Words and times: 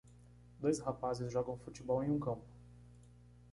Dois 0.59 0.79
rapazes 0.79 1.31
jogando 1.31 1.59
futebol 1.63 2.01
em 2.03 2.09
um 2.09 2.17
campo. 2.19 2.47